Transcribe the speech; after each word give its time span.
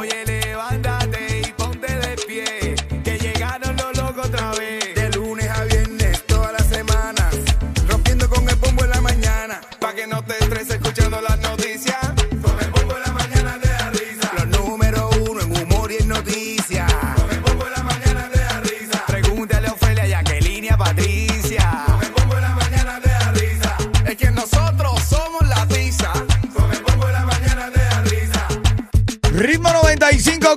Oye, 0.00 0.29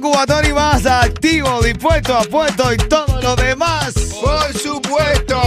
Cubatón 0.04 0.46
y 0.46 0.52
más, 0.52 0.86
activo, 0.86 1.62
dispuesto, 1.62 2.14
apuesto 2.18 2.74
y 2.74 2.78
todo 2.78 3.22
lo 3.22 3.38
demás. 3.38 3.94
Por 4.22 4.54
supuesto. 4.54 5.42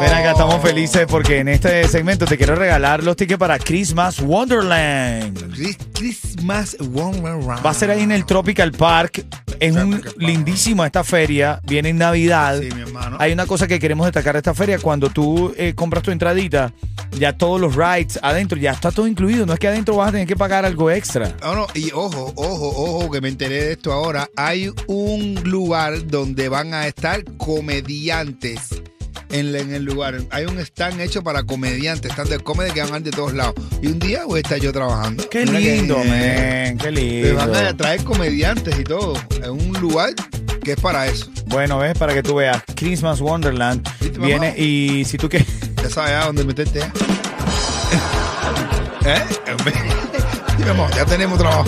Ven 0.00 0.12
acá, 0.12 0.32
estamos 0.32 0.60
felices 0.60 1.06
porque 1.08 1.38
en 1.38 1.46
este 1.48 1.86
segmento 1.86 2.24
te 2.26 2.36
quiero 2.36 2.56
regalar 2.56 3.04
los 3.04 3.14
tickets 3.14 3.38
para 3.38 3.56
Christmas 3.60 4.18
Wonderland. 4.20 5.54
Chris- 5.54 5.78
Christmas 5.94 6.76
Wonderland. 6.80 7.64
Va 7.64 7.70
a 7.70 7.74
ser 7.74 7.90
ahí 7.92 8.02
en 8.02 8.10
el 8.10 8.26
Tropical 8.26 8.72
Park. 8.72 9.24
Es 9.60 9.74
un 9.74 10.02
lindísimo 10.16 10.84
esta 10.84 11.04
feria. 11.04 11.60
Viene 11.64 11.90
en 11.90 11.98
Navidad. 11.98 12.60
Sí, 12.60 12.68
mi 12.74 12.82
hermano. 12.82 13.16
Hay 13.20 13.32
una 13.32 13.46
cosa 13.46 13.66
que 13.66 13.78
queremos 13.78 14.06
destacar 14.06 14.34
de 14.34 14.38
esta 14.38 14.54
feria. 14.54 14.78
Cuando 14.78 15.10
tú 15.10 15.54
eh, 15.56 15.74
compras 15.74 16.02
tu 16.02 16.10
entradita, 16.10 16.72
ya 17.12 17.36
todos 17.36 17.60
los 17.60 17.74
rides 17.74 18.18
adentro, 18.22 18.58
ya 18.58 18.72
está 18.72 18.90
todo 18.90 19.06
incluido. 19.06 19.46
No 19.46 19.52
es 19.52 19.58
que 19.58 19.68
adentro 19.68 19.96
vas 19.96 20.08
a 20.08 20.12
tener 20.12 20.26
que 20.26 20.36
pagar 20.36 20.64
algo 20.64 20.90
extra. 20.90 21.34
No, 21.42 21.54
no, 21.54 21.66
y 21.74 21.90
ojo, 21.92 22.32
ojo, 22.36 22.68
ojo, 22.68 23.10
que 23.10 23.20
me 23.20 23.28
enteré 23.28 23.64
de 23.64 23.72
esto 23.72 23.92
ahora. 23.92 24.28
Hay 24.36 24.70
un 24.86 25.40
lugar 25.44 26.06
donde 26.06 26.48
van 26.48 26.74
a 26.74 26.86
estar 26.86 27.24
comediantes 27.36 28.77
en, 29.30 29.74
el 29.74 29.84
lugar. 29.84 30.20
Hay 30.30 30.46
un 30.46 30.58
stand 30.60 31.00
hecho 31.00 31.22
para 31.22 31.42
comediantes, 31.44 32.12
stand 32.12 32.30
de 32.30 32.38
comedy 32.38 32.70
que 32.72 32.82
van 32.82 33.02
de 33.02 33.10
todos 33.10 33.34
lados. 33.34 33.54
Y 33.82 33.88
un 33.88 33.98
día 33.98 34.24
voy 34.24 34.38
a 34.38 34.42
estar 34.42 34.58
yo 34.58 34.72
trabajando. 34.72 35.28
Qué 35.28 35.44
Mira 35.46 35.58
que- 35.58 35.76
lindo, 35.76 35.98
men. 36.04 36.78
Qué 36.78 36.90
Me 36.90 37.32
van 37.32 37.54
a 37.54 37.62
lindo. 37.62 37.76
traer 37.76 38.02
comediantes 38.04 38.78
y 38.78 38.84
todo. 38.84 39.14
En 39.42 39.50
un 39.50 39.72
lugar 39.80 40.10
que 40.62 40.72
es 40.72 40.80
para 40.80 41.06
eso. 41.06 41.30
Bueno, 41.46 41.78
ves, 41.78 41.96
para 41.96 42.14
que 42.14 42.22
tú 42.22 42.36
veas. 42.36 42.62
Christmas 42.74 43.20
Wonderland 43.20 43.86
¿Viste, 44.00 44.18
viene 44.18 44.54
y 44.58 45.04
si 45.04 45.16
tú 45.18 45.28
quieres. 45.28 45.48
Ya 45.82 45.88
sabes 45.90 46.12
a 46.12 46.24
dónde 46.26 46.44
meterte. 46.44 46.80
¿eh? 46.80 46.90
¿Eh? 49.06 49.22
Ya 50.96 51.04
tenemos 51.06 51.38
trabajo. 51.38 51.64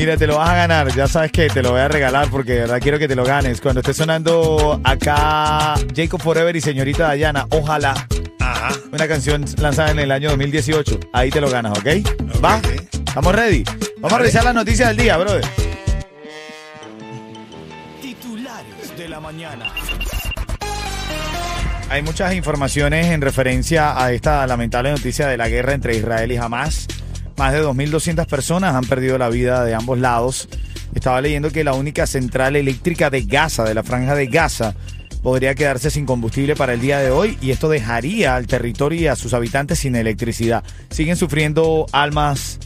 Mira, 0.00 0.16
te 0.16 0.26
lo 0.26 0.38
vas 0.38 0.48
a 0.48 0.54
ganar. 0.54 0.90
Ya 0.94 1.06
sabes 1.06 1.30
que 1.30 1.48
te 1.48 1.62
lo 1.62 1.72
voy 1.72 1.80
a 1.80 1.88
regalar 1.88 2.30
porque 2.30 2.54
de 2.54 2.60
verdad 2.60 2.80
quiero 2.80 2.98
que 2.98 3.06
te 3.06 3.14
lo 3.14 3.22
ganes. 3.22 3.60
Cuando 3.60 3.80
esté 3.80 3.92
sonando 3.92 4.80
acá 4.82 5.74
Jacob 5.94 6.22
Forever 6.22 6.56
y 6.56 6.62
señorita 6.62 7.08
Dayana, 7.08 7.46
ojalá. 7.50 8.08
Ajá. 8.38 8.70
Una 8.90 9.06
canción 9.06 9.44
lanzada 9.58 9.90
en 9.90 9.98
el 9.98 10.10
año 10.10 10.30
2018. 10.30 11.00
Ahí 11.12 11.28
te 11.28 11.42
lo 11.42 11.50
ganas, 11.50 11.78
¿ok? 11.78 11.86
¿Va? 12.42 12.62
¿Estamos 12.92 13.34
ready? 13.34 13.62
Vamos 13.98 14.14
a 14.14 14.18
revisar 14.20 14.42
las 14.42 14.54
noticias 14.54 14.88
del 14.88 14.96
día, 14.96 15.18
brother. 15.18 15.44
Titulares 18.00 18.96
de 18.96 19.06
la 19.06 19.20
mañana. 19.20 19.70
Hay 21.90 22.00
muchas 22.00 22.32
informaciones 22.32 23.04
en 23.08 23.20
referencia 23.20 24.02
a 24.02 24.12
esta 24.12 24.46
lamentable 24.46 24.92
noticia 24.92 25.28
de 25.28 25.36
la 25.36 25.50
guerra 25.50 25.74
entre 25.74 25.94
Israel 25.94 26.32
y 26.32 26.38
Hamas. 26.38 26.86
Más 27.40 27.54
de 27.54 27.64
2.200 27.64 28.26
personas 28.26 28.74
han 28.74 28.84
perdido 28.84 29.16
la 29.16 29.30
vida 29.30 29.64
de 29.64 29.74
ambos 29.74 29.98
lados. 29.98 30.46
Estaba 30.94 31.22
leyendo 31.22 31.50
que 31.50 31.64
la 31.64 31.72
única 31.72 32.06
central 32.06 32.54
eléctrica 32.54 33.08
de 33.08 33.22
Gaza, 33.22 33.64
de 33.64 33.72
la 33.72 33.82
franja 33.82 34.14
de 34.14 34.26
Gaza, 34.26 34.74
podría 35.22 35.54
quedarse 35.54 35.90
sin 35.90 36.04
combustible 36.04 36.54
para 36.54 36.74
el 36.74 36.82
día 36.82 36.98
de 36.98 37.10
hoy 37.10 37.38
y 37.40 37.50
esto 37.50 37.70
dejaría 37.70 38.36
al 38.36 38.46
territorio 38.46 39.00
y 39.00 39.06
a 39.06 39.16
sus 39.16 39.32
habitantes 39.32 39.78
sin 39.78 39.96
electricidad. 39.96 40.62
Siguen 40.90 41.16
sufriendo 41.16 41.86
almas 41.92 42.58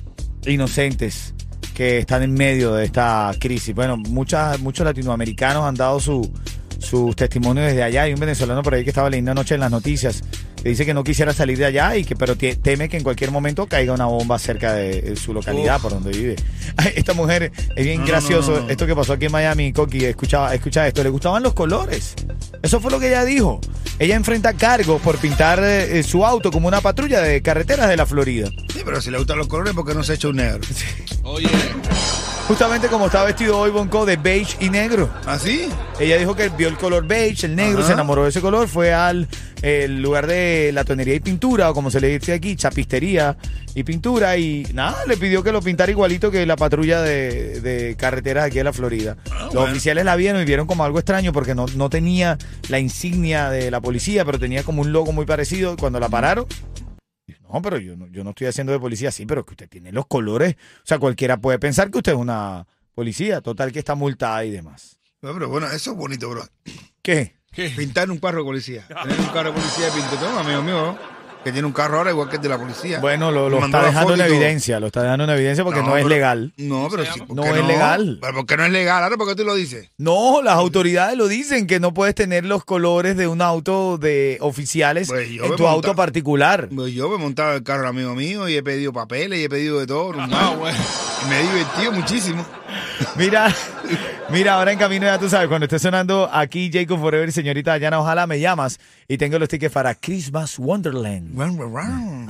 inocentes 0.45 1.35
que 1.73 1.99
están 1.99 2.25
en 2.25 2.35
medio 2.35 2.75
de 2.75 2.87
esta 2.87 3.31
crisis. 3.39 3.77
Bueno, 3.77 3.97
muchas, 3.97 4.59
muchos 4.59 4.85
latinoamericanos 4.85 5.62
han 5.62 5.77
dado 5.77 6.01
su, 6.01 6.33
sus 6.81 7.15
testimonios 7.15 7.69
desde 7.69 7.85
allá. 7.85 8.03
Hay 8.03 8.12
un 8.12 8.19
venezolano 8.19 8.65
por 8.65 8.75
ahí 8.75 8.83
que 8.83 8.91
estaba 8.91 9.09
leyendo 9.09 9.31
anoche 9.31 9.55
en 9.55 9.61
las 9.61 9.71
noticias 9.71 10.25
que 10.64 10.70
dice 10.70 10.86
que 10.86 10.94
no 10.94 11.04
quisiera 11.04 11.34
salir 11.34 11.58
de 11.58 11.66
allá 11.66 11.94
y 11.94 12.04
que 12.06 12.16
pero 12.16 12.36
teme 12.36 12.88
que 12.88 12.97
en 12.97 13.02
cualquier 13.02 13.30
momento 13.30 13.66
caiga 13.66 13.92
una 13.92 14.06
bomba 14.06 14.38
cerca 14.38 14.72
de 14.72 15.12
eh, 15.12 15.14
su 15.16 15.34
localidad 15.34 15.78
por 15.78 15.92
donde 15.92 16.10
vive. 16.10 16.36
Esta 16.97 17.12
mujer 17.12 17.52
es 17.76 17.84
bien 17.84 18.00
No, 18.00 18.06
gracioso. 18.06 18.52
no, 18.52 18.60
no. 18.62 18.70
Esto 18.70 18.86
que 18.86 18.97
pasó 18.97 19.12
aquí 19.12 19.26
en 19.26 19.32
Miami, 19.32 19.75
Coqui, 19.75 20.06
escuchaba, 20.06 20.54
escucha 20.54 20.86
esto. 20.88 21.02
Le 21.04 21.10
gustaban 21.10 21.42
los 21.42 21.52
colores. 21.52 22.14
Eso 22.62 22.80
fue 22.80 22.91
lo 22.91 22.98
que 22.98 23.08
ella 23.08 23.26
dijo. 23.26 23.60
Ella 23.98 24.16
enfrenta 24.16 24.54
cargos 24.54 25.02
por 25.02 25.19
pintar 25.19 25.60
eh, 25.62 26.02
su 26.02 26.25
auto 26.25 26.50
como 26.50 26.66
una 26.66 26.81
patrulla 26.81 27.20
de 27.20 27.42
carreteras 27.42 27.91
de 27.91 27.98
la 27.98 28.06
Florida. 28.06 28.48
Sí, 28.72 28.81
pero 28.84 29.02
si 29.02 29.10
le 29.10 29.19
gustan 29.19 29.36
los 29.36 29.48
colores, 29.48 29.75
¿por 29.75 29.86
qué 29.86 29.92
no 29.94 30.02
se 30.02 30.14
echa 30.14 30.28
un 30.28 30.36
negro? 30.36 30.60
Justamente 32.48 32.88
como 32.88 33.06
estaba 33.06 33.25
vestido 33.25 33.58
hoy 33.58 33.70
Bonco 33.70 34.04
de 34.04 34.16
beige 34.16 34.56
y 34.60 34.69
negro. 34.69 35.08
¿Así? 35.26 35.69
Ella 35.98 36.19
dijo 36.19 36.34
que 36.34 36.50
vio 36.50 36.69
el 36.69 36.76
color 36.76 37.06
beige, 37.06 37.46
el 37.46 37.56
negro, 37.56 37.78
Ajá. 37.78 37.86
se 37.88 37.92
enamoró 37.94 38.25
de 38.25 38.28
ese 38.31 38.41
color, 38.42 38.69
fue 38.69 38.92
al 38.92 39.28
eh, 39.66 39.88
lugar 39.88 40.26
de 40.26 40.70
la 40.75 40.84
tonería 40.84 41.14
y 41.14 41.20
pintura, 41.20 41.70
o 41.70 41.75
como 41.75 41.91
se 41.91 41.98
le 42.00 42.08
dice 42.19 42.34
aquí, 42.34 42.54
chapistería 42.54 43.36
y 43.75 43.82
pintura, 43.82 44.36
y 44.36 44.66
nada, 44.75 45.06
le 45.06 45.16
pidió 45.16 45.42
que 45.42 45.52
lo 45.52 45.62
pintara 45.62 45.91
igualito 45.91 46.30
que 46.30 46.44
la 46.44 46.56
patrulla 46.56 47.00
de, 47.00 47.60
de 47.62 47.97
carreteras 47.97 48.44
aquí 48.44 48.58
de 48.58 48.64
la 48.64 48.72
Florida. 48.72 49.16
Los 49.25 49.32
Ah, 49.32 49.48
bueno. 49.52 49.70
oficiales 49.72 50.04
la 50.04 50.16
vieron 50.16 50.42
y 50.42 50.44
vieron 50.44 50.66
como 50.66 50.84
algo 50.84 50.98
extraño 50.98 51.32
porque 51.32 51.54
no, 51.54 51.66
no 51.76 51.88
tenía 51.88 52.36
la 52.69 52.78
insignia 52.78 53.48
de 53.50 53.70
la 53.70 53.80
policía, 53.80 54.25
pero 54.25 54.38
tenía 54.38 54.62
como 54.64 54.82
un 54.82 54.92
logo 54.92 55.12
muy 55.12 55.25
parecido. 55.25 55.76
Cuando 55.76 55.98
la 55.98 56.08
pararon, 56.10 56.46
no, 57.52 57.62
pero 57.62 57.78
yo 57.78 57.96
no, 57.96 58.06
yo 58.08 58.25
no 58.25 58.31
estoy 58.31 58.48
haciendo 58.48 58.72
de 58.72 58.81
policía 58.81 59.08
así, 59.10 59.25
pero 59.26 59.44
que 59.46 59.52
usted 59.52 59.69
tiene 59.69 59.93
los 59.93 60.06
colores. 60.06 60.56
O 60.78 60.87
sea, 60.87 60.99
cualquiera 60.99 61.37
puede 61.38 61.58
pensar 61.58 61.90
que 61.90 61.99
usted 61.99 62.12
es 62.12 62.19
una 62.19 62.67
policía, 62.94 63.40
total 63.40 63.72
que 63.72 63.78
está 63.78 63.94
multada 63.94 64.44
y 64.44 64.50
demás. 64.50 64.99
No, 65.22 65.32
pero 65.32 65.49
bueno, 65.49 65.67
eso 65.70 65.93
es 65.93 65.96
bonito, 65.96 66.28
bro. 66.28 66.44
¿Qué? 67.00 67.34
Pintar 67.77 68.11
un 68.11 68.19
carro 68.19 68.39
de 68.39 68.45
policía. 68.45 68.87
Tener 69.03 69.21
un 69.21 69.27
carro 69.27 69.53
de 69.53 69.59
policía 69.61 69.87
de 69.87 69.93
pinto. 69.93 70.17
Tengo 70.17 70.33
un 70.33 70.39
amigo 70.39 70.62
mío 70.62 70.99
que 71.45 71.53
tiene 71.53 71.67
un 71.67 71.75
carro 71.75 71.99
ahora 71.99 72.11
igual 72.11 72.31
que 72.31 72.37
el 72.37 72.43
de 72.43 72.49
la 72.49 72.56
policía. 72.56 73.01
Bueno, 73.01 73.31
lo, 73.31 73.49
está 73.62 73.83
la 73.83 73.89
dejando 73.89 74.15
en 74.15 74.21
evidencia, 74.23 74.81
lo 74.81 74.87
está 74.87 75.03
dejando 75.03 75.25
en 75.25 75.31
evidencia 75.31 75.62
porque 75.62 75.81
no, 75.83 75.89
es 75.89 76.03
pero- 76.03 76.09
legal. 76.09 76.55
No, 76.56 76.89
pero 76.91 77.05
sí. 77.05 77.21
¿por 77.21 77.37
No 77.37 77.45
es 77.45 77.67
legal. 77.67 78.17
Pero 78.19 78.33
¿por 78.35 78.47
qué 78.47 78.56
no 78.56 78.65
es 78.65 78.73
legal? 78.73 79.03
Ahora, 79.05 79.19
¿por 79.19 79.29
qué 79.29 79.35
tú 79.35 79.45
lo 79.45 79.55
dices? 79.55 79.91
No, 79.99 80.41
las 80.41 80.55
autoridades 80.55 81.19
lo 81.19 81.29
dicen 81.29 81.67
que 81.67 81.81
no 81.81 81.93
puedes 81.93 82.15
tener 82.15 82.47
los 82.47 82.65
colores 82.65 83.19
de 83.19 83.29
un 83.29 83.43
auto 83.43 83.99
de 83.99 84.39
oficiales 84.41 85.09
Pues 85.09 85.29
en 85.29 85.37
tu 85.55 85.67
auto 85.69 85.89
monta- 85.89 85.95
particular. 85.95 86.71
Pues 86.75 86.95
yo 86.95 87.11
me 87.11 87.17
he 87.17 87.19
montado 87.19 87.53
el 87.56 87.62
carro 87.62 87.89
amigo 87.89 88.15
mío 88.15 88.49
y 88.49 88.56
he 88.56 88.62
pedido 88.62 88.95
papeles 88.95 89.39
y 89.39 89.45
he 89.45 89.49
pedido 89.51 89.79
de 89.81 89.87
todo. 89.87 90.15
normal. 90.15 90.56
Y 91.27 91.29
me 91.29 91.41
he 91.41 91.43
divertido 91.43 91.93
muchísimo. 91.93 92.47
Mira, 93.17 93.55
mira, 94.31 94.55
ahora 94.55 94.73
en 94.73 94.79
camino 94.79 95.06
ya 95.06 95.19
tú 95.19 95.29
sabes, 95.29 95.49
cuando 95.49 95.65
esté 95.67 95.79
sonando 95.79 96.29
aquí 96.33 96.71
Jacob 96.73 96.99
Forever 97.01 97.29
y 97.29 97.33
señorita 97.33 97.73
Dayana, 97.73 98.01
ojalá 98.01 98.27
me 98.27 98.41
llamas 98.41 98.79
y 99.09 99.19
tengo 99.19 99.39
los 99.39 99.49
tickets 99.49 99.73
para 99.73 99.95
Christmas 99.95 100.59
Wonderland. 100.59 101.39
Run, 101.39 101.59
run, 101.59 101.75
run. 101.75 102.29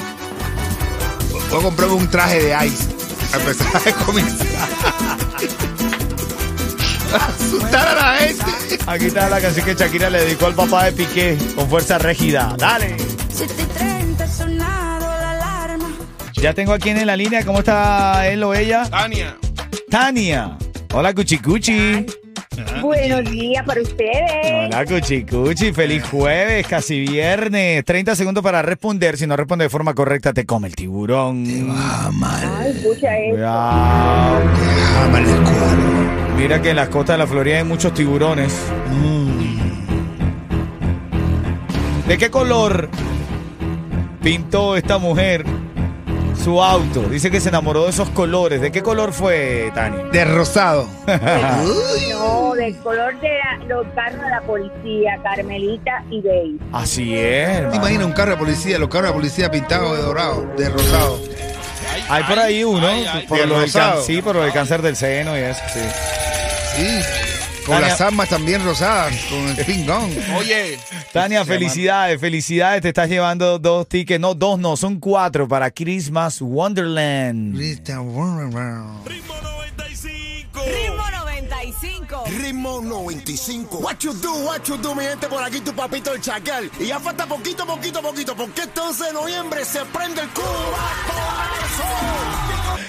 Voy 1.50 1.59
a 1.61 1.62
comprarme 1.62 1.94
un 1.94 2.09
traje 2.09 2.43
de 2.43 2.67
ice. 2.67 2.88
A 3.32 3.37
empezar 3.38 3.82
a 3.88 4.05
comenzar. 4.05 4.69
A 7.12 7.26
asustar 7.29 7.88
a 7.88 7.94
la 7.94 8.17
gente. 8.19 8.44
Aquí 8.87 9.05
está 9.06 9.29
la 9.29 9.41
canción 9.41 9.65
que 9.65 9.75
Shakira 9.75 10.11
le 10.11 10.21
dedicó 10.23 10.47
al 10.47 10.55
papá 10.55 10.85
de 10.85 10.93
Piqué 10.93 11.38
con 11.55 11.69
fuerza 11.69 11.99
rígida. 11.99 12.55
Dale. 12.59 12.97
7:30 12.97 14.29
sonado 14.29 15.06
la 15.06 15.31
alarma. 15.31 15.91
Ya 16.35 16.53
tengo 16.55 16.73
aquí 16.73 16.91
en 16.91 17.06
la 17.06 17.17
línea. 17.17 17.44
¿Cómo 17.44 17.61
está 17.61 18.26
él 18.29 18.43
o 18.43 18.55
ella? 18.55 18.88
Tania. 18.91 19.37
Tania. 19.91 20.56
Hola, 20.96 21.12
Cuchicuchi. 21.12 22.06
Buenos 22.81 23.29
días 23.29 23.67
para 23.67 23.82
ustedes. 23.82 24.69
Hola, 24.69 24.85
Cuchicuchi. 24.85 25.73
Feliz 25.73 26.05
jueves, 26.05 26.64
casi 26.69 27.00
viernes. 27.00 27.85
30 27.85 28.14
segundos 28.14 28.44
para 28.44 28.62
responder. 28.62 29.17
Si 29.17 29.26
no 29.26 29.37
responde 29.37 29.64
de 29.64 29.70
forma 29.70 29.93
correcta, 29.94 30.32
te 30.32 30.46
come 30.46 30.69
el 30.69 30.76
tiburón. 30.76 31.44
Ah, 31.73 32.11
mal. 32.12 32.49
Ay, 32.58 32.70
escucha 32.76 33.19
eso. 33.19 33.35
Cuidado. 33.35 34.41
Ah, 34.46 35.08
mal 35.11 35.25
el 35.25 35.43
cuadro. 35.43 36.37
Mira 36.37 36.62
que 36.62 36.70
en 36.70 36.76
las 36.76 36.88
costas 36.91 37.14
de 37.14 37.19
la 37.19 37.26
Florida 37.26 37.56
hay 37.58 37.64
muchos 37.64 37.93
tiburones. 37.93 38.56
¿De 42.06 42.19
qué 42.19 42.31
color 42.31 42.88
pintó 44.23 44.76
esta 44.76 44.99
mujer 44.99 45.44
su 46.42 46.62
auto? 46.62 47.02
Dice 47.02 47.31
que 47.31 47.40
se 47.40 47.48
enamoró 47.50 47.84
de 47.84 47.90
esos 47.90 48.08
colores. 48.10 48.60
¿De 48.60 48.70
qué 48.72 48.82
color 48.82 49.12
fue, 49.12 49.70
Tani? 49.75 50.10
De 50.10 50.25
rosado. 50.25 50.88
No, 52.10 52.54
del 52.54 52.76
color 52.78 53.19
de 53.20 53.28
la- 53.28 53.64
los 53.66 53.86
carros 53.94 54.20
de 54.22 54.31
la 54.31 54.40
policía, 54.42 55.19
Carmelita 55.22 56.04
y 56.10 56.20
Bey. 56.22 56.58
Así 56.72 57.14
es. 57.14 57.46
¿Te 57.48 57.52
hermano. 57.54 57.76
imaginas 57.76 58.06
un 58.06 58.12
carro 58.12 58.31
de 58.32 58.36
policía? 58.38 58.78
Los 58.78 58.88
carros 58.88 59.08
de 59.08 59.14
policía 59.14 59.50
pintados 59.50 59.96
de 59.96 60.02
dorado, 60.02 60.46
de 60.56 60.69
rosado. 60.70 61.20
Hay 62.08 62.22
por 62.25 62.38
ahí 62.38 62.64
uno, 62.64 62.87
ay, 62.87 63.06
ay. 63.12 63.26
por 63.26 63.38
De 63.38 63.46
lo 63.46 63.54
del 63.56 63.64
rosado. 63.64 64.02
sí, 64.02 64.22
por 64.22 64.37
lo 64.37 64.42
del 64.42 64.52
cáncer 64.52 64.80
del 64.82 64.96
seno 64.96 65.37
y 65.38 65.42
eso, 65.42 65.60
sí. 65.72 65.80
Sí. 66.76 67.00
Con 67.66 67.76
Tania- 67.76 67.88
las 67.88 68.00
armas 68.00 68.28
también 68.28 68.62
rosadas, 68.64 69.14
con 69.31 69.49
el 69.49 69.56
pingón. 69.66 70.11
Oye. 70.37 70.78
Tania, 71.12 71.44
felicidades, 71.44 72.20
felicidades. 72.20 72.82
Te 72.82 72.88
estás 72.88 73.08
llevando 73.08 73.58
dos 73.58 73.88
tickets, 73.88 74.20
no, 74.20 74.34
dos 74.34 74.58
no, 74.58 74.76
son 74.76 75.00
cuatro 75.00 75.49
para 75.49 75.70
Christmas 75.70 76.40
Wonderland. 76.43 77.56
Ritmo 79.06 79.34
95. 79.43 80.61
Ritmo 80.66 81.11
95. 81.11 82.25
Ritmo 82.26 82.81
95. 82.82 83.78
What 83.78 83.99
you 84.00 84.12
do, 84.12 84.32
what 84.46 84.62
you 84.66 84.76
do, 84.76 84.94
mi 84.94 85.05
gente, 85.05 85.26
por 85.28 85.43
aquí 85.43 85.61
tu 85.61 85.72
papito 85.72 86.12
el 86.12 86.20
chacal. 86.20 86.70
Y 86.78 86.87
ya 86.87 87.00
falta 87.00 87.25
poquito, 87.26 87.64
poquito, 87.66 88.02
poquito, 88.02 88.37
porque 88.37 88.62
este 88.62 88.81
11 88.81 89.05
de 89.05 89.12
noviembre 89.14 89.64
se 89.64 89.81
prende 89.87 90.20
el 90.20 90.28
cubazo. 90.28 90.44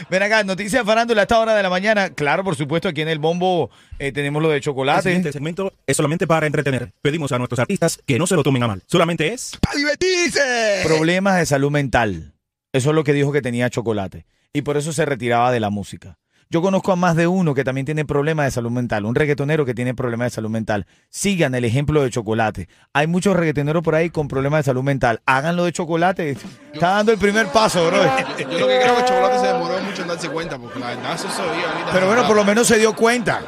Ven 0.10 0.22
acá, 0.24 0.44
noticias 0.44 0.84
de 0.84 0.86
farándula 0.86 1.22
a 1.22 1.24
esta 1.24 1.40
hora 1.40 1.56
de 1.56 1.64
la 1.64 1.70
mañana. 1.70 2.10
Claro, 2.12 2.44
por 2.44 2.56
supuesto, 2.56 2.88
aquí 2.88 3.02
en 3.02 3.10
el 3.10 3.20
bombo 3.20 3.70
eh, 3.98 4.12
tenemos 4.12 4.42
lo 4.42 4.50
de 4.50 4.58
El 4.58 4.62
chocolate. 4.62 5.04
siguiente 5.04 5.32
segmento 5.32 5.74
es 5.88 5.98
solamente 5.98 6.28
para 6.28 6.46
entretener. 6.46 6.92
Pedimos 7.02 7.32
a 7.32 7.38
nuestros 7.38 7.60
artistas 7.60 8.00
que 8.06 8.20
no 8.20 8.28
se 8.28 8.36
lo 8.36 8.44
tomen 8.44 8.64
a 8.64 8.68
mal. 8.68 8.84
Solamente 8.86 9.34
es 9.34 9.58
¡A 9.72 9.76
divertirse! 9.76 10.82
Problemas 10.84 11.38
de 11.38 11.46
salud 11.46 11.72
mental. 11.72 12.34
Eso 12.72 12.90
es 12.90 12.96
lo 12.96 13.04
que 13.04 13.14
dijo 13.14 13.32
que 13.32 13.42
tenía 13.42 13.70
chocolate. 13.70 14.26
Y 14.54 14.62
por 14.62 14.78
eso 14.78 14.94
se 14.94 15.06
retiraba 15.06 15.52
de 15.52 15.60
la 15.60 15.70
música. 15.70 16.18
Yo 16.50 16.62
conozco 16.62 16.92
a 16.92 16.96
más 16.96 17.16
de 17.16 17.28
uno 17.28 17.56
que 17.56 17.64
también 17.64 17.86
tiene 17.86 18.06
problemas 18.06 18.46
de 18.46 18.52
salud 18.52 18.72
mental. 18.72 19.06
Un 19.06 19.16
reggaetonero 19.16 19.66
que 19.66 19.74
tiene 19.74 19.94
problemas 19.94 20.28
de 20.28 20.36
salud 20.36 20.50
mental. 20.50 20.86
Sigan 21.10 21.56
el 21.56 21.66
ejemplo 21.66 22.04
de 22.04 22.12
chocolate. 22.12 22.70
Hay 22.94 23.08
muchos 23.08 23.36
reggaetoneros 23.36 23.84
por 23.84 23.96
ahí 23.96 24.10
con 24.10 24.28
problemas 24.28 24.60
de 24.60 24.64
salud 24.64 24.84
mental. 24.84 25.22
Háganlo 25.26 25.66
de 25.66 25.72
chocolate. 25.72 26.38
Está 26.74 26.92
dando 26.92 27.12
el 27.12 27.18
primer 27.18 27.48
paso, 27.48 27.88
bro. 27.88 27.98
Yo 27.98 28.60
lo 28.60 28.68
que 28.68 28.80
creo 28.80 28.96
que 28.96 29.06
chocolate 29.06 29.40
se 29.40 29.48
demoró 29.48 29.80
mucho 29.82 30.02
en 30.04 30.08
darse 30.08 30.30
cuenta, 30.30 30.60
porque 30.60 30.80
la 30.80 30.88
verdad 30.88 31.18
se 31.18 31.28
ahorita. 31.28 31.92
Pero 31.92 32.08
bueno, 32.08 32.28
por 32.28 32.36
lo 32.36 32.46
menos 32.46 32.68
se 32.68 32.78
dio 32.78 32.94
cuenta. 32.94 33.42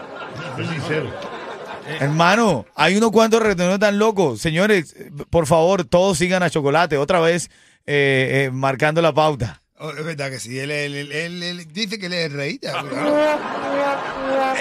Hermano, 2.00 2.66
hay 2.76 2.98
unos 2.98 3.12
cuantos 3.12 3.42
reggaetoneros 3.42 3.80
tan 3.80 4.00
locos. 4.00 4.42
Señores, 4.42 4.96
por 5.30 5.46
favor, 5.46 5.86
todos 5.86 6.18
sigan 6.18 6.44
a 6.44 6.50
Chocolate. 6.50 6.98
Otra 6.98 7.20
vez 7.20 7.50
eh, 7.86 8.48
eh, 8.48 8.52
marcando 8.52 9.02
la 9.02 9.14
pauta. 9.14 9.62
Oh, 9.80 9.92
es 9.92 10.04
verdad 10.04 10.32
que 10.32 10.40
sí, 10.40 10.58
él, 10.58 10.72
él- 10.72 10.96
él- 10.96 11.12
él- 11.12 11.44
él 11.44 11.68
dice 11.72 12.00
que 12.00 12.08
él 12.08 12.14
es 12.14 12.26
el 12.26 12.34
rey. 12.34 12.60
ya. 12.60 12.80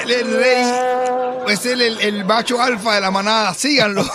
Él 0.03 0.11
es 0.11 0.17
el 0.23 0.37
rey. 0.39 0.65
Es 1.49 1.65
él 1.65 1.81
el, 1.81 2.01
el 2.03 2.25
macho 2.27 2.61
alfa 2.61 2.97
de 2.97 3.01
la 3.01 3.11
manada, 3.11 3.55
síganlo. 3.55 4.05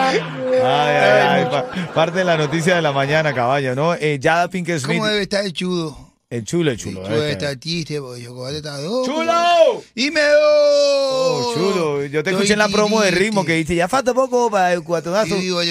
Ay, 0.00 0.20
ay, 0.62 1.26
ay, 1.30 1.44
pa- 1.50 1.66
parte 1.94 2.18
de 2.18 2.24
la 2.24 2.36
noticia 2.36 2.76
de 2.76 2.82
la 2.82 2.92
mañana, 2.92 3.32
caballo, 3.34 3.74
¿no? 3.74 3.94
Eh, 3.94 4.18
Jada 4.22 4.48
Pinkett 4.48 4.80
Smith. 4.80 4.98
¿Cómo 4.98 5.06
debe 5.08 5.22
estar 5.22 5.44
el 5.44 5.52
chudo? 5.52 5.96
El 6.30 6.44
chulo, 6.44 6.70
el 6.70 6.76
chulo. 6.78 7.06
El 7.06 7.12
este. 7.14 7.30
estar 7.32 7.56
triste 7.56 8.00
porque 8.00 8.22
chocolate 8.24 8.58
está 8.58 8.78
loco. 8.80 9.06
¡Chulo! 9.06 9.82
¡Y 9.94 10.10
me 10.10 10.20
do! 10.20 10.28
Oh, 10.40 11.54
chulo. 11.54 12.04
Yo 12.04 12.22
te 12.22 12.30
Estoy 12.30 12.34
escuché 12.34 12.52
en 12.52 12.58
la 12.58 12.68
promo 12.68 13.00
de 13.00 13.10
ritmo 13.10 13.44
que 13.46 13.54
dice, 13.54 13.74
ya 13.74 13.88
falta 13.88 14.12
poco 14.12 14.50
para 14.50 14.72
el 14.74 14.82
cuatonazo. 14.82 15.36
Y 15.36 15.40
digo, 15.40 15.60
ay, 15.60 15.70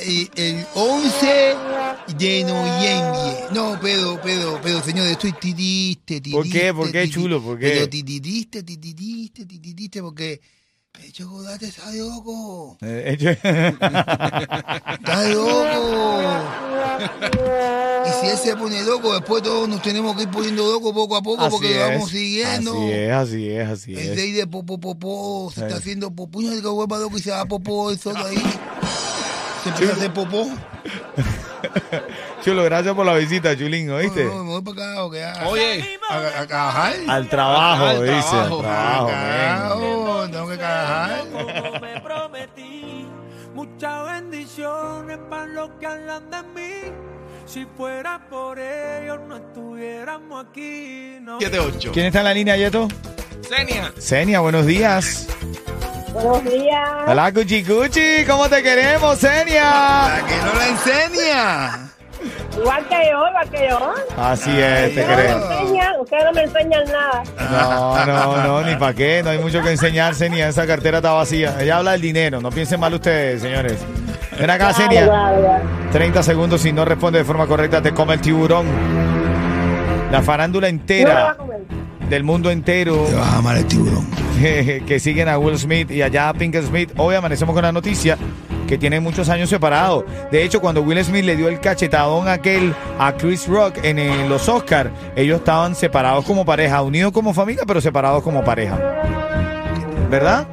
el 0.00 0.66
11 0.74 1.54
de 2.16 2.44
noviembre. 2.44 3.44
No, 3.52 3.78
pero, 3.80 4.18
pero, 4.22 4.58
pero, 4.62 4.82
señor, 4.82 5.06
estoy 5.06 5.32
triste, 5.32 6.20
triste. 6.20 6.30
¿Por 6.32 6.48
qué? 6.48 6.72
¿Por 6.74 6.90
qué, 6.92 7.08
chulo? 7.08 7.42
¿Por 7.42 7.58
qué? 7.58 7.68
Pero 7.70 7.88
triste, 7.88 8.62
triste, 8.62 9.44
triste, 9.46 10.02
porque 10.02 10.40
el 11.02 11.12
chocolate 11.12 11.66
está 11.66 11.90
loco. 11.94 12.76
Eh, 12.82 13.16
eh, 13.20 13.38
Está 13.42 15.24
loco. 15.28 16.20
Y 18.04 18.10
si 18.20 18.26
él 18.32 18.36
se 18.38 18.56
pone 18.56 18.82
loco, 18.82 19.12
después 19.14 19.42
todos 19.42 19.68
nos 19.68 19.80
tenemos 19.82 20.16
que 20.16 20.22
ir 20.24 20.30
poniendo 20.30 20.70
locos 20.70 20.92
poco 20.92 21.16
a 21.16 21.22
poco 21.22 21.48
porque 21.50 21.68
así 21.68 21.78
lo 21.78 21.88
vamos 21.88 22.10
siguiendo. 22.10 22.72
Así 22.74 22.90
es, 22.92 23.12
así 23.12 23.48
es, 23.50 23.68
así 23.68 23.92
El 23.94 23.98
es. 24.10 24.16
rey 24.16 24.32
de 24.32 24.46
popó, 24.46 24.78
popó, 24.78 25.50
se 25.54 25.60
está 25.62 25.76
Sí. 25.76 25.78
haciendo 25.82 26.10
popó. 26.10 26.40
El 26.42 26.60
que 26.60 26.68
vuelva 26.68 26.98
loco 26.98 27.16
y 27.18 27.22
se 27.22 27.30
da 27.30 27.44
popó 27.46 27.90
el 27.90 27.98
solo 27.98 28.24
ahí. 28.26 28.42
Se 29.62 29.68
empieza 29.68 29.92
a 29.92 29.96
hacer 29.96 30.12
popó. 30.12 30.46
Chulo, 32.44 32.64
gracias 32.64 32.94
por 32.94 33.06
la 33.06 33.14
visita, 33.14 33.56
Chulín, 33.56 33.88
¿oíste? 33.90 34.24
No, 34.24 34.34
no, 34.38 34.44
me 34.44 34.50
voy 34.60 34.62
para 34.62 34.90
acá 34.92 35.04
o 35.04 35.10
qué. 35.10 35.24
A, 35.24 35.48
Oye, 35.48 35.98
a, 36.10 36.40
a 36.40 36.46
trabajar. 36.46 36.94
Al 37.08 37.28
trabajo, 37.28 37.84
Al 37.86 38.00
dice. 38.02 38.12
trabajo. 38.12 38.56
Al 38.56 38.62
trabajo. 38.62 39.06
Carajo, 39.08 40.28
tengo 40.30 40.48
que 40.48 40.56
trabajar. 40.56 41.20
como 41.30 41.80
me 41.80 42.00
prometí. 42.00 43.06
Muchas 43.54 44.04
bendiciones 44.06 45.18
para 45.30 45.46
los 45.46 45.70
que 45.78 45.86
hablan 45.86 46.30
de 46.30 46.42
mí. 46.42 46.92
Si 47.46 47.66
fuera 47.76 48.26
por 48.28 48.58
ellos, 48.58 49.18
no 49.28 49.36
estuviéramos 49.36 50.46
aquí. 50.46 51.18
No. 51.20 51.38
7-8. 51.38 51.90
¿Quién 51.92 52.06
está 52.06 52.20
en 52.20 52.24
la 52.24 52.34
línea, 52.34 52.56
Yeto? 52.56 52.88
Senia. 53.48 53.92
Senia, 53.98 54.40
buenos 54.40 54.66
días. 54.66 55.28
Buenos 56.12 56.44
días. 56.44 56.88
Hola, 57.06 57.32
Cuchi 57.32 57.64
Cuchi, 57.64 58.24
¿cómo 58.26 58.48
te 58.48 58.62
queremos, 58.62 59.18
Senia? 59.18 59.70
¿Para 59.70 60.26
que 60.26 60.36
no 60.36 60.52
la 60.58 60.68
enseña? 60.68 61.88
Igual 62.56 62.86
que 62.86 62.94
yo, 63.10 63.28
igual 63.28 63.50
que 63.50 63.68
yo. 63.68 63.94
Así 64.22 64.50
es, 64.60 64.94
te 64.94 65.02
no 65.06 65.16
queremos. 65.16 65.50
enseñan, 65.52 66.00
ustedes 66.00 66.24
no 66.24 66.32
me 66.32 66.42
enseñan 66.42 66.84
nada. 66.84 67.22
No, 67.50 68.06
no, 68.06 68.36
no, 68.42 68.62
ni 68.62 68.76
para 68.76 68.94
qué, 68.94 69.22
no 69.24 69.30
hay 69.30 69.38
mucho 69.38 69.62
que 69.62 69.70
enseñar, 69.70 70.14
Senia, 70.14 70.48
esa 70.48 70.66
cartera 70.66 70.98
está 70.98 71.12
vacía. 71.12 71.56
Ella 71.60 71.78
habla 71.78 71.92
del 71.92 72.02
dinero, 72.02 72.40
no 72.40 72.50
piensen 72.50 72.78
mal 72.78 72.92
ustedes, 72.94 73.40
señores. 73.42 73.78
Ven 74.38 74.50
acá, 74.50 74.72
Senia. 74.74 75.06
Claro, 75.06 75.40
claro. 75.40 75.64
30 75.92 76.22
segundos, 76.22 76.60
si 76.60 76.72
no 76.72 76.84
responde 76.84 77.18
de 77.20 77.24
forma 77.24 77.46
correcta, 77.46 77.80
te 77.80 77.92
come 77.92 78.14
el 78.14 78.20
tiburón. 78.20 78.66
La 80.10 80.20
farándula 80.22 80.70
No 80.70 80.72
me 80.74 80.78
va 80.78 80.78
a 80.78 81.32
entera, 81.32 81.34
comer. 81.38 81.60
Del 82.12 82.24
mundo 82.24 82.50
entero, 82.50 83.06
Te 83.08 83.14
vas 83.14 83.26
a 83.26 83.38
amar 83.38 83.56
el 83.56 83.64
tiburón. 83.64 84.06
que 84.86 85.00
siguen 85.00 85.30
a 85.30 85.38
Will 85.38 85.56
Smith 85.58 85.90
y 85.90 86.02
allá 86.02 86.28
a 86.28 86.34
Pinkett 86.34 86.66
Smith. 86.66 86.92
Hoy 86.98 87.14
amanecemos 87.14 87.54
con 87.54 87.62
la 87.62 87.72
noticia 87.72 88.18
que 88.68 88.76
tienen 88.76 89.02
muchos 89.02 89.30
años 89.30 89.48
separados. 89.48 90.04
De 90.30 90.44
hecho, 90.44 90.60
cuando 90.60 90.82
Will 90.82 91.02
Smith 91.02 91.24
le 91.24 91.36
dio 91.36 91.48
el 91.48 91.58
cachetadón 91.58 92.28
aquel 92.28 92.74
a 92.98 93.14
Chris 93.14 93.48
Rock 93.48 93.78
en 93.82 93.98
eh, 93.98 94.28
los 94.28 94.46
Oscars, 94.46 94.90
ellos 95.16 95.38
estaban 95.38 95.74
separados 95.74 96.26
como 96.26 96.44
pareja, 96.44 96.82
unidos 96.82 97.12
como 97.12 97.32
familia, 97.32 97.62
pero 97.66 97.80
separados 97.80 98.22
como 98.22 98.44
pareja. 98.44 98.78
¿Verdad? 100.10 100.46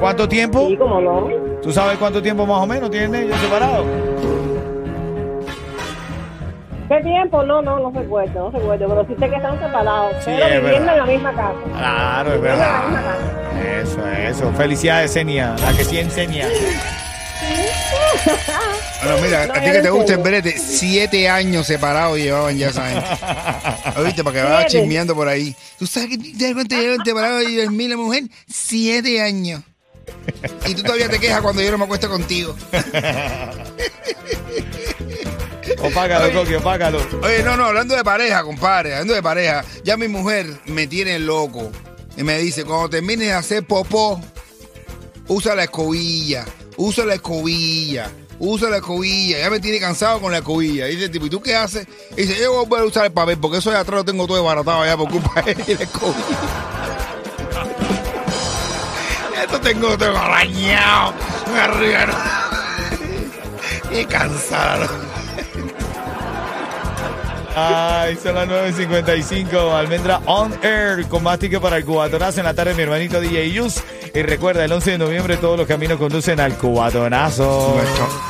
¿Cuánto 0.00 0.28
tiempo? 0.28 0.66
Sí, 0.68 0.76
como 0.76 1.00
no. 1.00 1.28
¿Tú 1.62 1.70
sabes 1.70 1.96
cuánto 1.98 2.20
tiempo 2.20 2.44
más 2.44 2.60
o 2.60 2.66
menos 2.66 2.90
tienen 2.90 3.14
ellos 3.14 3.38
separados? 3.40 3.86
¿Qué 6.96 7.02
tiempo? 7.02 7.42
No, 7.42 7.60
no, 7.62 7.78
no 7.78 7.90
recuerdo, 7.90 8.50
no 8.50 8.58
recuerdo. 8.58 8.88
Pero 8.88 9.06
sí 9.08 9.14
sé 9.18 9.28
que 9.30 9.36
están 9.36 9.58
separados. 9.58 10.14
Sí, 10.24 10.30
pero 10.34 10.46
es 10.46 10.62
viviendo 10.62 10.86
verdad. 10.86 10.92
en 10.92 10.98
la 10.98 11.06
misma 11.06 11.32
casa. 11.34 11.54
Claro, 11.76 12.34
es 12.34 12.40
Viviendo 12.40 12.62
en 12.64 12.68
la 12.70 12.80
verdad. 12.80 12.88
misma 12.88 13.02
casa. 13.02 13.80
Eso, 13.80 14.08
eso. 14.08 14.52
Felicidades, 14.52 15.10
Senia. 15.12 15.56
La 15.60 15.72
que 15.76 15.84
sí 15.84 15.98
enseña. 15.98 16.48
Bueno, 19.02 19.18
mira, 19.22 19.46
No, 19.46 19.52
a 19.52 19.60
ti 19.60 19.70
que 19.70 19.82
te 19.82 19.90
gusta 19.90 20.16
brete, 20.16 20.56
siete 20.56 21.28
años 21.28 21.66
separados 21.66 22.16
llevaban 22.16 22.56
ya 22.56 22.68
esa 22.68 22.88
gente. 22.88 23.06
Oíste, 24.00 24.24
para 24.24 24.36
que 24.40 24.42
vayas 24.50 24.72
chismeando 24.72 25.14
por 25.14 25.28
ahí. 25.28 25.54
¿Tú 25.78 25.86
sabes 25.86 26.08
que 26.08 26.16
te 26.16 26.54
cuenta 26.54 26.76
llevan 26.76 27.04
separados 27.04 27.42
y 27.42 27.68
mí 27.68 27.86
la 27.88 27.98
mujer? 27.98 28.22
Siete 28.48 29.20
años. 29.20 29.62
Y 30.66 30.74
tú 30.74 30.82
todavía 30.82 31.10
te 31.10 31.18
quejas 31.18 31.42
cuando 31.42 31.60
yo 31.60 31.70
no 31.70 31.76
me 31.78 31.84
acuesto 31.84 32.08
contigo. 32.08 32.54
Opácalo. 35.78 36.32
Coqui, 36.32 36.54
opácalo. 36.54 37.00
Oye, 37.22 37.42
no, 37.42 37.56
no, 37.56 37.66
hablando 37.66 37.94
de 37.94 38.04
pareja, 38.04 38.42
compadre, 38.42 38.92
hablando 38.92 39.14
de 39.14 39.22
pareja, 39.22 39.64
ya 39.84 39.96
mi 39.96 40.08
mujer 40.08 40.46
me 40.66 40.86
tiene 40.86 41.18
loco 41.18 41.70
y 42.16 42.22
me 42.22 42.38
dice, 42.38 42.64
cuando 42.64 42.90
termines 42.90 43.28
de 43.28 43.34
hacer 43.34 43.66
popó, 43.66 44.20
usa 45.28 45.54
la 45.54 45.64
escobilla, 45.64 46.44
usa 46.76 47.04
la 47.04 47.14
escobilla, 47.14 48.10
usa 48.38 48.70
la 48.70 48.76
escobilla. 48.76 49.38
Ya 49.38 49.50
me 49.50 49.60
tiene 49.60 49.80
cansado 49.80 50.20
con 50.20 50.32
la 50.32 50.38
escobilla. 50.38 50.88
Y 50.88 50.96
dice, 50.96 51.08
tipo, 51.08 51.26
¿y 51.26 51.30
tú 51.30 51.40
qué 51.40 51.56
haces? 51.56 51.86
Y 52.16 52.22
dice, 52.22 52.40
yo 52.40 52.52
voy 52.52 52.64
a 52.64 52.68
volver 52.68 52.84
a 52.84 52.88
usar 52.88 53.04
el 53.06 53.12
papel 53.12 53.38
porque 53.38 53.58
eso 53.58 53.70
de 53.70 53.78
atrás 53.78 53.98
lo 53.98 54.04
tengo 54.04 54.26
todo 54.26 54.36
desbaratado 54.36 54.84
ya 54.84 54.96
por 54.96 55.10
culpa 55.10 55.42
de 55.42 55.54
la 55.54 55.82
escobilla. 55.82 56.24
Esto 59.42 59.60
tengo 59.60 59.98
todo 59.98 60.16
arañado, 60.16 61.12
arriba, 61.54 62.06
¿no? 63.90 63.98
Y 63.98 64.04
cansado. 64.06 64.88
Ay, 67.56 68.16
son 68.22 68.34
las 68.34 68.48
9.55. 68.48 69.72
Almendra 69.72 70.20
on 70.26 70.52
air 70.62 71.06
con 71.08 71.22
más 71.22 71.38
ticket 71.38 71.60
para 71.60 71.76
el 71.76 71.84
cubatonazo 71.84 72.40
en 72.40 72.46
la 72.46 72.54
tarde, 72.54 72.74
mi 72.74 72.82
hermanito 72.82 73.20
DJ 73.20 73.52
Yus. 73.52 73.76
Y 74.12 74.22
recuerda, 74.22 74.64
el 74.64 74.72
11 74.72 74.92
de 74.92 74.98
noviembre 74.98 75.36
todos 75.36 75.58
los 75.58 75.66
caminos 75.66 75.98
conducen 75.98 76.40
al 76.40 76.56
cubatonazo. 76.56 77.74
Nuestro- 77.76 78.24